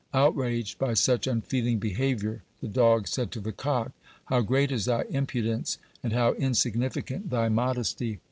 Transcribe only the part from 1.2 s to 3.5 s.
unfeeling behavior, the dog said to